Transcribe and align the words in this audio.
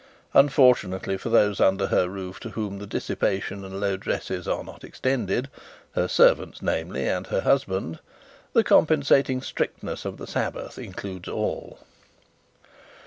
Unfortunately 0.33 1.15
for 1.15 1.29
those 1.29 1.61
under 1.61 1.85
her 1.85 2.09
roof 2.09 2.39
to 2.39 2.49
whom 2.49 2.79
the 2.79 2.87
dissipation 2.87 3.63
and 3.63 3.79
low 3.79 3.97
dresses 3.97 4.47
are 4.47 4.63
not 4.63 4.83
extended, 4.83 5.47
her 5.91 6.07
servants 6.07 6.59
namely 6.63 7.07
and 7.07 7.27
her 7.27 7.41
husband, 7.41 7.99
the 8.53 8.63
compensating 8.63 9.43
strictness 9.43 10.03
of 10.03 10.17
the 10.17 10.25
Sabbath 10.25 10.79
includes 10.79 11.27
all. 11.27 11.81